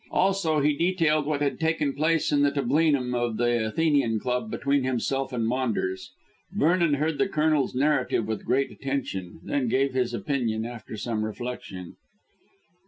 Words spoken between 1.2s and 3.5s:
what had taken place in the tablinum of